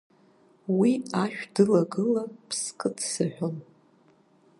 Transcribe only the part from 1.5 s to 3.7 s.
дылагыла ԥскы дсыҳәон…